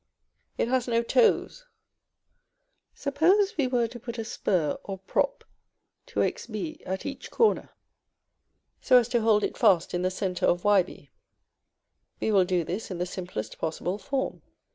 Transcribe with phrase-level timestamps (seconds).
[0.57, 1.63] It has no toes.
[2.95, 5.43] Suppose we were to put a spur or prop
[6.07, 7.69] to Xb at each corner,
[8.79, 11.09] so as to hold it fast in the centre of Yb.
[12.19, 14.41] We will do this in the simplest possible form.